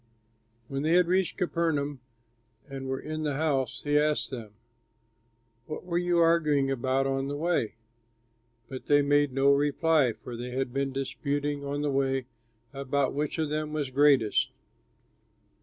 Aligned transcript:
When 0.67 0.81
they 0.81 0.93
had 0.93 1.05
reached 1.05 1.37
Capernaum 1.37 1.99
and 2.67 2.87
were 2.87 2.99
in 2.99 3.21
the 3.21 3.35
house, 3.35 3.81
he 3.83 3.99
asked 3.99 4.31
them, 4.31 4.55
"What 5.67 5.85
were 5.85 5.99
you 5.99 6.17
arguing 6.17 6.71
about 6.71 7.05
on 7.05 7.27
the 7.27 7.35
way?" 7.37 7.75
But 8.67 8.87
they 8.87 9.03
made 9.03 9.31
no 9.31 9.51
reply, 9.53 10.13
for 10.13 10.35
they 10.35 10.49
had 10.49 10.73
been 10.73 10.91
disputing 10.91 11.63
on 11.63 11.83
the 11.83 11.91
way 11.91 12.25
about 12.73 13.13
which 13.13 13.37
of 13.37 13.51
them 13.51 13.73
was 13.73 13.91
greatest. 13.91 14.49